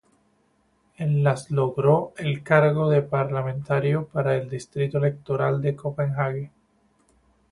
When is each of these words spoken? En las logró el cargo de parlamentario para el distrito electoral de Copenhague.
En 0.97 1.23
las 1.23 1.51
logró 1.51 2.13
el 2.17 2.41
cargo 2.41 2.89
de 2.89 3.03
parlamentario 3.03 4.07
para 4.07 4.35
el 4.35 4.49
distrito 4.49 4.97
electoral 4.97 5.61
de 5.61 5.75
Copenhague. 5.75 6.51